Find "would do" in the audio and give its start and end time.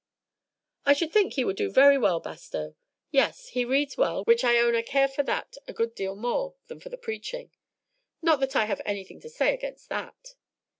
1.45-1.69